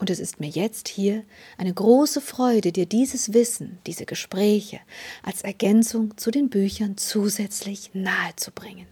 [0.00, 1.24] Und es ist mir jetzt hier
[1.58, 4.80] eine große Freude, dir dieses Wissen, diese Gespräche
[5.22, 8.86] als Ergänzung zu den Büchern zusätzlich nahezubringen.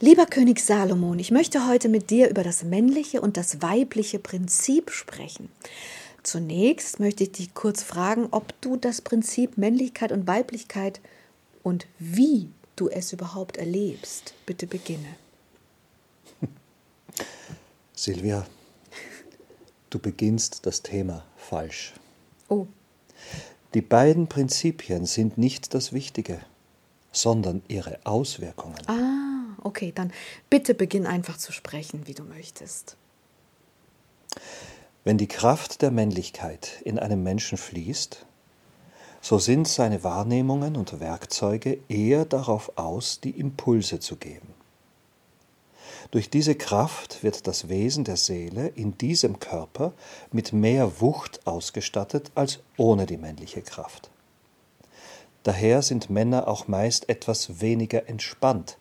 [0.00, 4.90] Lieber König Salomon, ich möchte heute mit dir über das männliche und das weibliche Prinzip
[4.90, 5.48] sprechen.
[6.24, 11.00] Zunächst möchte ich dich kurz fragen, ob du das Prinzip Männlichkeit und Weiblichkeit
[11.62, 14.34] und wie du es überhaupt erlebst.
[14.44, 15.16] Bitte beginne.
[17.94, 18.44] Silvia,
[19.90, 21.94] du beginnst das Thema falsch.
[22.48, 22.66] Oh.
[23.74, 26.40] Die beiden Prinzipien sind nicht das Wichtige,
[27.12, 28.78] sondern ihre Auswirkungen.
[28.86, 30.12] Ah, okay, dann
[30.48, 32.96] bitte beginn einfach zu sprechen, wie du möchtest.
[35.04, 38.26] Wenn die Kraft der Männlichkeit in einem Menschen fließt,
[39.20, 44.57] so sind seine Wahrnehmungen und Werkzeuge eher darauf aus, die Impulse zu geben.
[46.10, 49.92] Durch diese Kraft wird das Wesen der Seele in diesem Körper
[50.32, 54.10] mit mehr Wucht ausgestattet als ohne die männliche Kraft.
[55.42, 58.78] Daher sind Männer auch meist etwas weniger entspannt,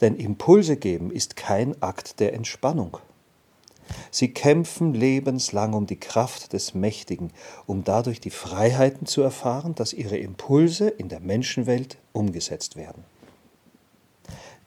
[0.00, 2.96] denn Impulse geben ist kein Akt der Entspannung.
[4.10, 7.32] Sie kämpfen lebenslang um die Kraft des Mächtigen,
[7.66, 13.04] um dadurch die Freiheiten zu erfahren, dass ihre Impulse in der Menschenwelt umgesetzt werden.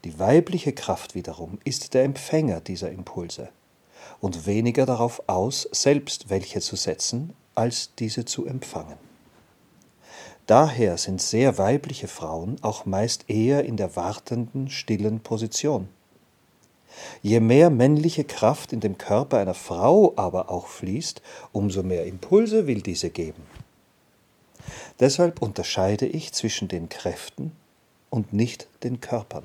[0.04, 3.48] Die weibliche Kraft wiederum ist der Empfänger dieser Impulse
[4.20, 8.98] und weniger darauf aus, selbst welche zu setzen, als diese zu empfangen.
[10.46, 15.88] Daher sind sehr weibliche Frauen auch meist eher in der wartenden, stillen Position.
[17.22, 22.66] Je mehr männliche Kraft in dem Körper einer Frau aber auch fließt, umso mehr Impulse
[22.66, 23.42] will diese geben.
[25.00, 27.52] Deshalb unterscheide ich zwischen den Kräften
[28.10, 29.44] und nicht den Körpern.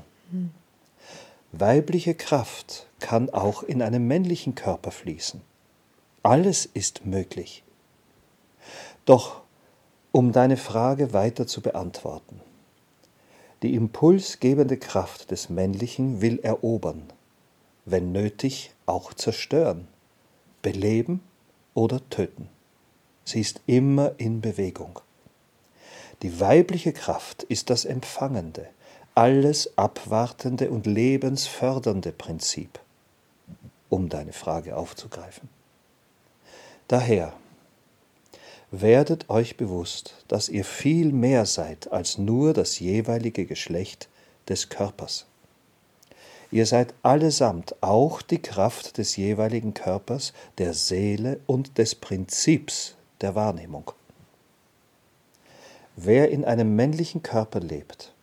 [1.52, 5.42] Weibliche Kraft kann auch in einem männlichen Körper fließen.
[6.22, 7.64] Alles ist möglich.
[9.06, 9.42] Doch,
[10.12, 12.42] um deine Frage weiter zu beantworten.
[13.62, 17.04] Die impulsgebende Kraft des Männlichen will erobern,
[17.86, 19.88] wenn nötig auch zerstören,
[20.62, 21.22] beleben
[21.74, 22.50] oder töten.
[23.26, 25.00] Sie ist immer in Bewegung.
[26.22, 28.68] Die weibliche Kraft ist das Empfangende,
[29.20, 32.80] alles abwartende und lebensfördernde Prinzip,
[33.90, 35.50] um deine Frage aufzugreifen.
[36.88, 37.34] Daher
[38.72, 44.08] werdet euch bewusst, dass ihr viel mehr seid als nur das jeweilige Geschlecht
[44.48, 45.26] des Körpers.
[46.50, 53.36] Ihr seid allesamt auch die Kraft des jeweiligen Körpers, der Seele und des Prinzips der
[53.36, 53.92] Wahrnehmung.
[55.98, 58.14] Wer in einem männlichen Körper lebt,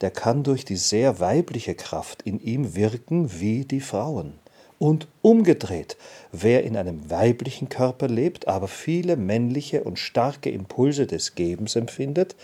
[0.00, 4.38] der kann durch die sehr weibliche Kraft in ihm wirken wie die Frauen.
[4.78, 5.98] Und umgedreht,
[6.32, 12.34] wer in einem weiblichen Körper lebt, aber viele männliche und starke Impulse des Gebens empfindet,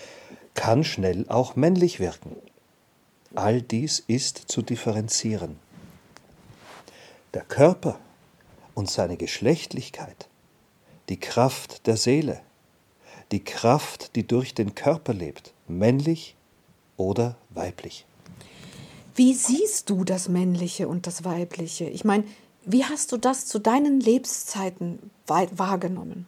[0.54, 2.36] kann schnell auch männlich wirken.
[3.34, 5.58] All dies ist zu differenzieren.
[7.32, 7.98] Der Körper
[8.74, 10.28] und seine Geschlechtlichkeit,
[11.08, 12.40] die Kraft der Seele,
[13.32, 16.36] die Kraft, die durch den Körper lebt, männlich
[16.96, 18.06] oder weiblich.
[19.14, 21.84] Wie siehst du das Männliche und das Weibliche?
[21.84, 22.24] Ich meine,
[22.64, 26.26] wie hast du das zu deinen Lebenszeiten wahrgenommen?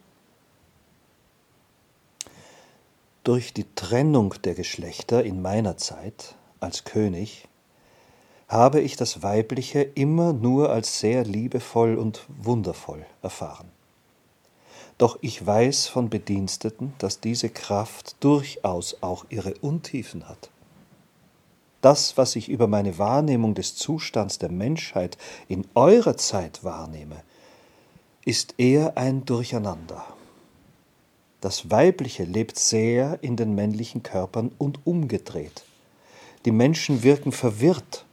[3.23, 7.47] Durch die Trennung der Geschlechter in meiner Zeit als König
[8.47, 13.69] habe ich das Weibliche immer nur als sehr liebevoll und wundervoll erfahren.
[14.97, 20.49] Doch ich weiß von Bediensteten, dass diese Kraft durchaus auch ihre Untiefen hat.
[21.81, 25.17] Das, was ich über meine Wahrnehmung des Zustands der Menschheit
[25.47, 27.23] in eurer Zeit wahrnehme,
[28.25, 30.05] ist eher ein Durcheinander.
[31.41, 35.63] Das Weibliche lebt sehr in den männlichen Körpern und umgedreht.
[36.45, 38.05] Die Menschen wirken verwirrt,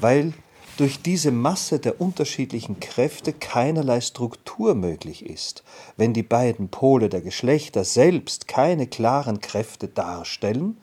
[0.00, 0.32] weil
[0.76, 5.62] durch diese Masse der unterschiedlichen Kräfte keinerlei Struktur möglich ist,
[5.96, 10.78] wenn die beiden Pole der Geschlechter selbst keine klaren Kräfte darstellen,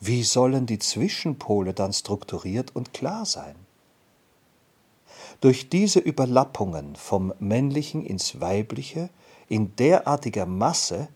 [0.00, 3.54] wie sollen die Zwischenpole dann strukturiert und klar sein?
[5.40, 9.10] Durch diese Überlappungen vom männlichen ins weibliche
[9.48, 11.08] in derartiger Masse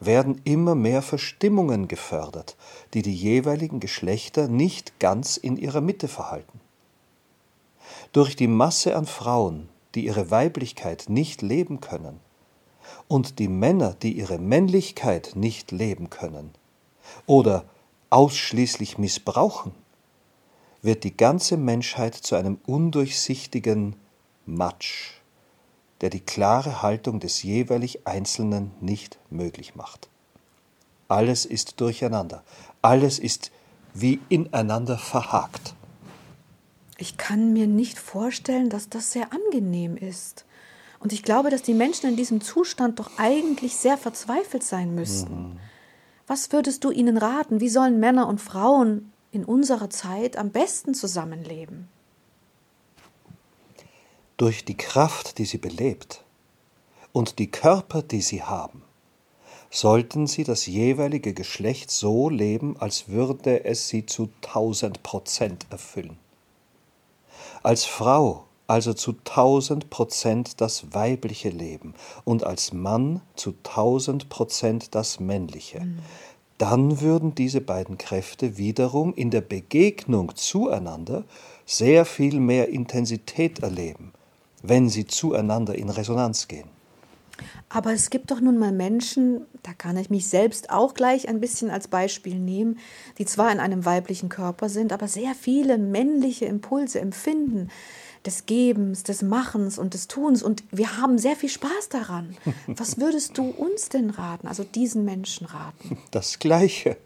[0.00, 2.56] werden immer mehr Verstimmungen gefördert,
[2.94, 6.60] die die jeweiligen Geschlechter nicht ganz in ihrer Mitte verhalten.
[8.12, 12.20] Durch die Masse an Frauen, die ihre Weiblichkeit nicht leben können,
[13.06, 16.50] und die Männer, die ihre Männlichkeit nicht leben können
[17.26, 17.64] oder
[18.10, 19.72] ausschließlich missbrauchen,
[20.82, 23.96] wird die ganze Menschheit zu einem undurchsichtigen
[24.46, 25.12] Matsch,
[26.00, 30.08] der die klare Haltung des jeweilig Einzelnen nicht möglich macht.
[31.08, 32.44] Alles ist durcheinander,
[32.82, 33.50] alles ist
[33.94, 35.74] wie ineinander verhakt.
[36.98, 40.44] Ich kann mir nicht vorstellen, dass das sehr angenehm ist.
[41.00, 45.50] Und ich glaube, dass die Menschen in diesem Zustand doch eigentlich sehr verzweifelt sein müssten.
[45.50, 45.60] Mhm.
[46.28, 47.58] Was würdest du ihnen raten?
[47.60, 51.88] Wie sollen Männer und Frauen in unserer Zeit am besten zusammenleben?
[54.36, 56.22] Durch die Kraft, die sie belebt
[57.12, 58.82] und die Körper, die sie haben,
[59.70, 66.18] sollten sie das jeweilige Geschlecht so leben, als würde es sie zu tausend Prozent erfüllen.
[67.62, 71.94] Als Frau also zu tausend Prozent das weibliche Leben
[72.24, 75.80] und als Mann zu tausend Prozent das männliche.
[75.80, 75.98] Mhm.
[76.58, 81.24] Dann würden diese beiden Kräfte wiederum in der Begegnung zueinander
[81.64, 84.12] sehr viel mehr Intensität erleben,
[84.62, 86.68] wenn sie zueinander in Resonanz gehen.
[87.68, 91.40] Aber es gibt doch nun mal Menschen, da kann ich mich selbst auch gleich ein
[91.40, 92.78] bisschen als Beispiel nehmen,
[93.18, 97.70] die zwar in einem weiblichen Körper sind, aber sehr viele männliche Impulse empfinden
[98.28, 100.42] des Gebens, des Machens und des Tuns.
[100.42, 102.36] Und wir haben sehr viel Spaß daran.
[102.66, 105.96] Was würdest du uns denn raten, also diesen Menschen raten?
[106.10, 106.98] Das Gleiche.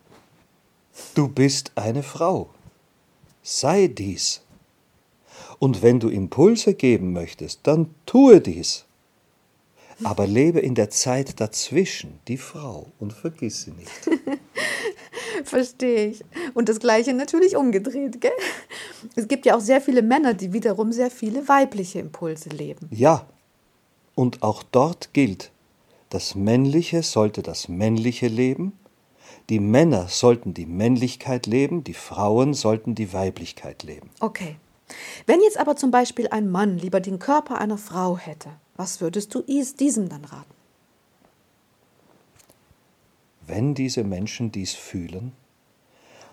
[1.15, 2.51] Du bist eine Frau.
[3.45, 4.43] Sei dies.
[5.61, 8.85] Und wenn du Impulse geben möchtest, dann tue dies.
[10.03, 13.91] Aber lebe in der Zeit dazwischen, die Frau, und vergiss sie nicht.
[15.49, 16.25] Verstehe ich.
[16.55, 18.33] Und das Gleiche natürlich umgedreht, gell?
[19.17, 22.89] Es gibt ja auch sehr viele Männer, die wiederum sehr viele weibliche Impulse leben.
[22.91, 23.27] Ja.
[24.15, 25.51] Und auch dort gilt,
[26.11, 28.73] das Männliche sollte das Männliche leben,
[29.49, 34.11] die Männer sollten die Männlichkeit leben, die Frauen sollten die Weiblichkeit leben.
[34.21, 34.57] Okay.
[35.27, 39.35] Wenn jetzt aber zum Beispiel ein Mann lieber den Körper einer Frau hätte, was würdest
[39.35, 40.55] du diesem dann raten?
[43.47, 45.33] Wenn diese Menschen dies fühlen,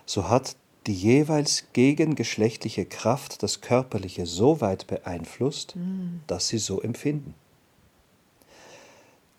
[0.06, 5.74] so hat die jeweils gegengeschlechtliche Kraft das Körperliche so weit beeinflusst,
[6.26, 7.34] dass sie so empfinden.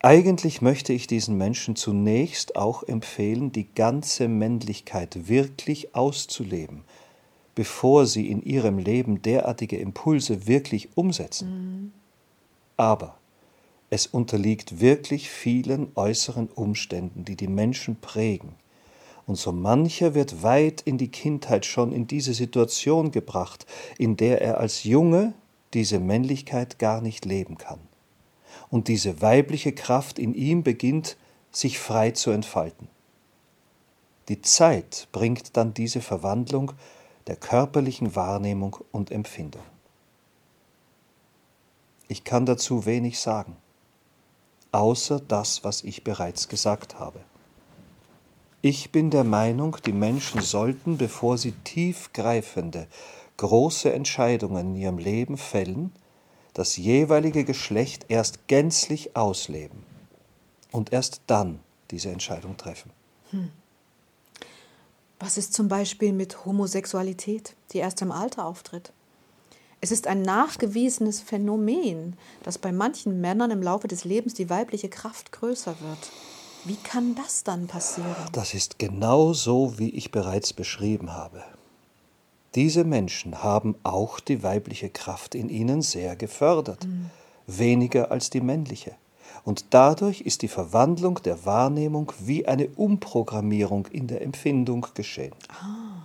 [0.04, 6.84] Eigentlich möchte ich diesen Menschen zunächst auch empfehlen, die ganze Männlichkeit wirklich auszuleben,
[7.54, 11.50] bevor sie in ihrem Leben derartige Impulse wirklich umsetzen.
[11.50, 11.94] Mm.
[12.78, 13.18] Aber
[13.92, 18.56] es unterliegt wirklich vielen äußeren Umständen, die die Menschen prägen.
[19.28, 23.66] Und so mancher wird weit in die Kindheit schon in diese Situation gebracht,
[23.98, 25.34] in der er als Junge
[25.74, 27.80] diese Männlichkeit gar nicht leben kann.
[28.70, 31.18] Und diese weibliche Kraft in ihm beginnt,
[31.52, 32.88] sich frei zu entfalten.
[34.30, 36.72] Die Zeit bringt dann diese Verwandlung
[37.28, 39.64] der körperlichen Wahrnehmung und Empfindung.
[42.08, 43.58] Ich kann dazu wenig sagen
[44.72, 47.20] außer das, was ich bereits gesagt habe.
[48.62, 52.88] Ich bin der Meinung, die Menschen sollten, bevor sie tiefgreifende,
[53.38, 55.92] große Entscheidungen in ihrem Leben fällen,
[56.54, 59.84] das jeweilige Geschlecht erst gänzlich ausleben
[60.72, 61.60] und erst dann
[61.90, 62.92] diese Entscheidung treffen.
[63.32, 63.50] Hm.
[65.20, 68.92] Was ist zum Beispiel mit Homosexualität, die erst im Alter auftritt?
[69.84, 74.90] Es ist ein nachgewiesenes Phänomen, dass bei manchen Männern im Laufe des Lebens die weibliche
[74.90, 76.12] Kraft größer wird.
[76.66, 78.16] Wie kann das dann passieren?
[78.32, 81.44] Das ist genau so, wie ich bereits beschrieben habe.
[82.54, 87.10] Diese Menschen haben auch die weibliche Kraft in ihnen sehr gefördert, mhm.
[87.48, 88.94] weniger als die männliche.
[89.44, 95.34] Und dadurch ist die Verwandlung der Wahrnehmung wie eine Umprogrammierung in der Empfindung geschehen.
[95.50, 96.04] Ah.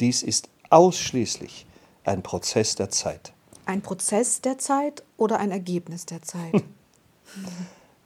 [0.00, 1.66] Dies ist ausschließlich
[2.08, 3.32] ein Prozess der Zeit.
[3.66, 6.64] Ein Prozess der Zeit oder ein Ergebnis der Zeit?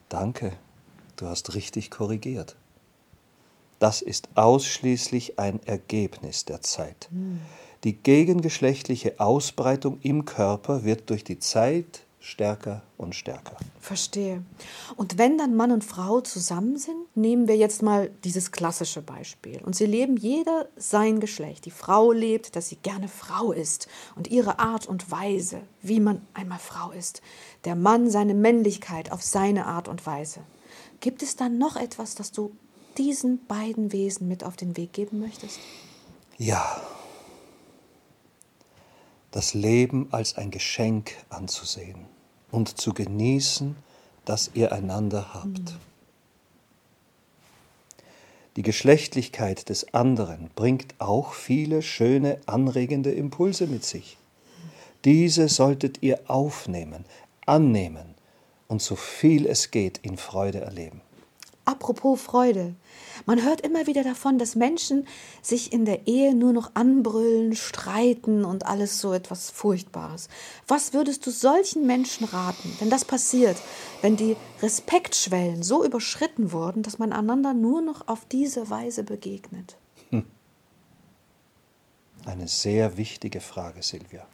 [0.09, 0.53] Danke,
[1.17, 2.57] du hast richtig korrigiert.
[3.79, 7.09] Das ist ausschließlich ein Ergebnis der Zeit.
[7.11, 7.41] Hm.
[7.85, 13.57] Die gegengeschlechtliche Ausbreitung im Körper wird durch die Zeit stärker und stärker.
[13.81, 14.45] Verstehe.
[14.97, 19.61] Und wenn dann Mann und Frau zusammen sind, nehmen wir jetzt mal dieses klassische Beispiel.
[19.64, 21.64] Und sie leben jeder sein Geschlecht.
[21.64, 26.25] Die Frau lebt, dass sie gerne Frau ist und ihre Art und Weise, wie man
[26.33, 27.23] einmal Frau ist.
[27.64, 30.41] Der Mann seine Männlichkeit auf seine Art und Weise.
[31.00, 32.52] Gibt es dann noch etwas, das du
[32.99, 35.59] diesen beiden Wesen mit auf den Weg geben möchtest?
[36.38, 36.81] Ja,
[39.33, 42.12] das Leben als ein Geschenk anzusehen
[42.53, 43.75] und zu genießen,
[44.25, 45.75] dass ihr einander habt.
[48.55, 54.19] Die Geschlechtlichkeit des anderen bringt auch viele schöne, anregende Impulse mit sich.
[55.05, 57.05] Diese solltet ihr aufnehmen,
[57.47, 58.15] annehmen
[58.69, 61.01] und so viel es geht in Freude erleben.
[61.64, 62.75] Apropos Freude.
[63.25, 65.07] Man hört immer wieder davon, dass Menschen
[65.42, 70.28] sich in der Ehe nur noch anbrüllen, streiten und alles so etwas Furchtbares.
[70.66, 73.57] Was würdest du solchen Menschen raten, wenn das passiert,
[74.00, 79.76] wenn die Respektschwellen so überschritten wurden, dass man einander nur noch auf diese Weise begegnet?
[80.11, 80.26] Hm.
[82.26, 84.26] Eine sehr wichtige Frage, Silvia.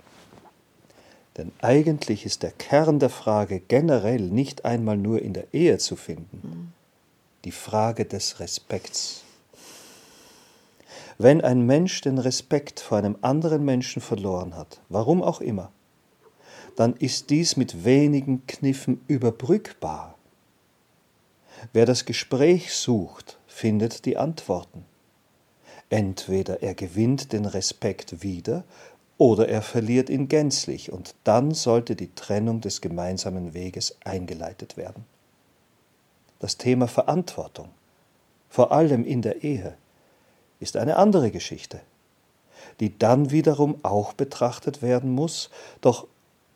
[1.37, 5.95] Denn eigentlich ist der Kern der Frage generell nicht einmal nur in der Ehe zu
[5.95, 6.41] finden.
[6.43, 6.78] Hm
[7.49, 9.23] die Frage des Respekts.
[11.17, 15.73] Wenn ein Mensch den Respekt vor einem anderen Menschen verloren hat, warum auch immer,
[16.77, 20.19] dann ist dies mit wenigen Kniffen überbrückbar.
[21.73, 24.85] Wer das Gespräch sucht, findet die Antworten.
[25.89, 28.65] Entweder er gewinnt den Respekt wieder
[29.17, 35.07] oder er verliert ihn gänzlich, und dann sollte die Trennung des gemeinsamen Weges eingeleitet werden
[36.39, 37.69] das Thema Verantwortung,
[38.49, 39.77] vor allem in der Ehe,
[40.61, 41.81] ist eine andere Geschichte,
[42.81, 46.07] die dann wiederum auch betrachtet werden muss, doch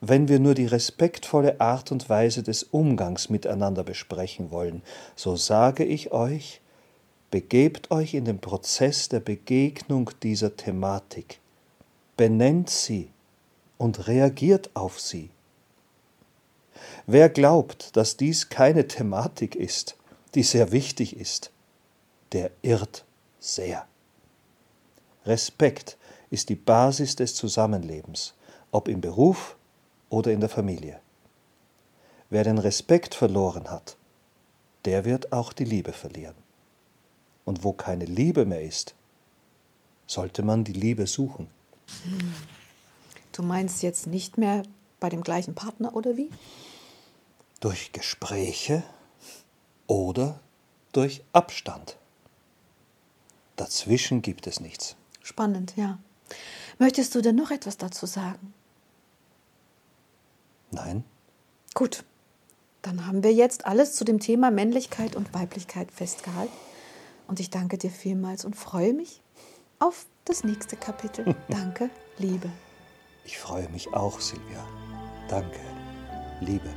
[0.00, 4.82] wenn wir nur die respektvolle Art und Weise des Umgangs miteinander besprechen wollen,
[5.14, 6.60] so sage ich euch,
[7.30, 11.38] begebt euch in den Prozess der Begegnung dieser Thematik,
[12.16, 13.10] benennt sie
[13.78, 15.30] und reagiert auf sie.
[17.06, 19.96] Wer glaubt, dass dies keine Thematik ist,
[20.34, 21.50] die sehr wichtig ist,
[22.32, 23.04] der irrt
[23.40, 23.86] sehr.
[25.26, 25.98] Respekt
[26.30, 28.34] ist die Basis des Zusammenlebens,
[28.70, 29.56] ob im Beruf
[30.08, 31.00] oder in der Familie.
[32.30, 33.96] Wer den Respekt verloren hat,
[34.84, 36.34] der wird auch die Liebe verlieren.
[37.44, 38.94] Und wo keine Liebe mehr ist,
[40.06, 41.48] sollte man die Liebe suchen.
[43.32, 44.62] Du meinst jetzt nicht mehr
[45.00, 46.30] bei dem gleichen Partner oder wie?
[47.62, 48.82] Durch Gespräche
[49.86, 50.40] oder
[50.90, 51.96] durch Abstand.
[53.56, 54.96] Dazwischen gibt es nichts.
[55.22, 55.98] Spannend, ja.
[56.78, 58.52] Möchtest du denn noch etwas dazu sagen?
[60.72, 61.04] Nein.
[61.74, 62.04] Gut,
[62.82, 66.52] dann haben wir jetzt alles zu dem Thema Männlichkeit und Weiblichkeit festgehalten.
[67.28, 69.22] Und ich danke dir vielmals und freue mich
[69.78, 71.36] auf das nächste Kapitel.
[71.48, 72.50] danke, Liebe.
[73.24, 74.66] Ich freue mich auch, Silvia.
[75.28, 75.60] Danke,
[76.40, 76.68] Liebe.